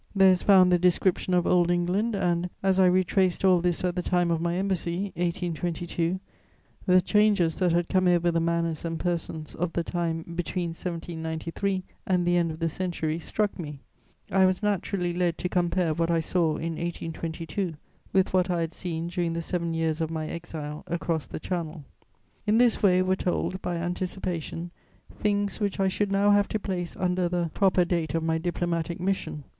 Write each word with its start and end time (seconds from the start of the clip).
There 0.15 0.31
is 0.31 0.41
found 0.41 0.71
the 0.71 0.79
description 0.79 1.35
of 1.35 1.45
old 1.45 1.69
England, 1.69 2.15
and, 2.15 2.49
as 2.63 2.79
I 2.79 2.87
retraced 2.87 3.45
all 3.45 3.61
this 3.61 3.83
at 3.83 3.93
the 3.95 4.01
time 4.01 4.31
of 4.31 4.41
my 4.41 4.55
embassy 4.55 5.11
(1822), 5.13 6.19
the 6.87 7.01
changes 7.01 7.57
that 7.57 7.71
had 7.71 7.87
come 7.87 8.07
over 8.07 8.31
the 8.31 8.39
manners 8.39 8.83
and 8.83 8.99
persons 8.99 9.53
of 9.53 9.73
the 9.73 9.83
time 9.83 10.23
between 10.35 10.69
1793 10.69 11.83
and 12.07 12.25
the 12.25 12.35
end 12.35 12.49
of 12.49 12.57
the 12.57 12.67
century 12.67 13.19
struck 13.19 13.59
me: 13.59 13.81
I 14.31 14.45
was 14.47 14.63
naturally 14.63 15.13
led 15.13 15.37
to 15.37 15.49
compare 15.49 15.93
what 15.93 16.09
I 16.09 16.19
saw 16.19 16.55
in 16.55 16.77
1822 16.77 17.75
with 18.11 18.33
what 18.33 18.49
I 18.49 18.61
had 18.61 18.73
seen 18.73 19.05
during 19.05 19.33
the 19.33 19.41
seven 19.43 19.75
years 19.75 20.01
of 20.01 20.09
my 20.09 20.25
exile 20.27 20.83
across 20.87 21.27
the 21.27 21.39
Channel. 21.39 21.85
In 22.47 22.57
this 22.57 22.81
way 22.81 23.03
were 23.03 23.15
told, 23.15 23.61
by 23.61 23.75
anticipation, 23.77 24.71
things 25.19 25.59
which 25.59 25.79
I 25.79 25.89
should 25.89 26.11
now 26.11 26.31
have 26.31 26.47
to 26.47 26.57
place 26.59 26.97
under 26.97 27.29
the 27.29 27.51
proper 27.53 27.85
date 27.85 28.15
of 28.15 28.23
my 28.23 28.39
diplomatic 28.39 28.99
mission. 28.99 29.43